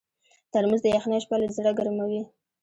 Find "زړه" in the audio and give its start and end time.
1.57-1.71